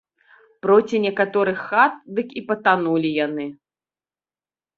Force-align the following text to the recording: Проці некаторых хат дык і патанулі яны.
Проці 0.65 1.01
некаторых 1.03 1.59
хат 1.67 1.93
дык 2.21 2.27
і 2.41 2.43
патанулі 2.49 3.09
яны. 3.25 3.47